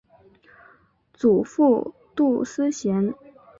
[1.13, 3.13] 祖父杜思贤。